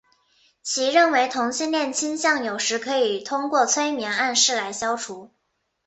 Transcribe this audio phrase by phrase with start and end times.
[0.63, 5.29] 其认为同性恋倾向有时可以通过催眠暗示来消除。